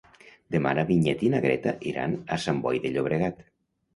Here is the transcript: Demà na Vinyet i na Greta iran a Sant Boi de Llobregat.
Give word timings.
Demà 0.53 0.71
na 0.77 0.85
Vinyet 0.91 1.19
i 1.27 1.29
na 1.33 1.41
Greta 1.43 1.75
iran 1.91 2.17
a 2.37 2.39
Sant 2.45 2.61
Boi 2.65 2.83
de 2.87 2.95
Llobregat. 2.95 3.45